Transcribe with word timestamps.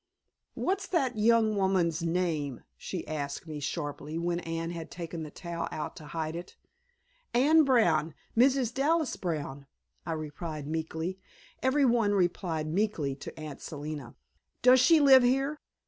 "What's 0.55 0.87
that 0.87 1.15
young 1.15 1.55
woman's 1.55 2.01
name?" 2.01 2.63
she 2.75 3.07
asked 3.07 3.45
me 3.47 3.59
sharply, 3.59 4.17
when 4.17 4.39
Anne 4.39 4.71
had 4.71 4.89
taken 4.89 5.21
the 5.21 5.29
towel 5.29 5.67
out 5.71 5.95
to 5.97 6.05
hide 6.05 6.35
it. 6.35 6.55
"Anne 7.35 7.63
Brown, 7.65 8.15
Mrs. 8.35 8.73
Dallas 8.73 9.15
Brown," 9.15 9.67
I 10.03 10.13
replied 10.13 10.65
meekly. 10.65 11.19
Every 11.61 11.85
one 11.85 12.13
replied 12.13 12.65
meekly 12.65 13.13
to 13.17 13.39
Aunt 13.39 13.61
Selina. 13.61 14.15
"Does 14.63 14.79
she 14.79 14.99
live 14.99 15.21
here?" 15.21 15.59